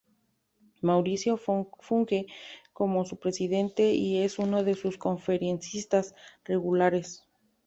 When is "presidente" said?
3.19-3.93